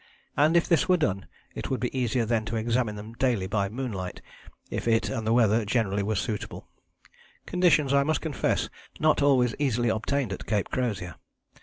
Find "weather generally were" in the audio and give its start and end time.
5.31-6.15